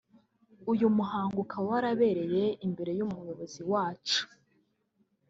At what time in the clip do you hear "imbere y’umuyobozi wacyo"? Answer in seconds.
2.65-4.21